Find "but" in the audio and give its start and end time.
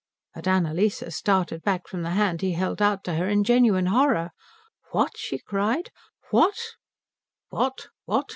0.33-0.47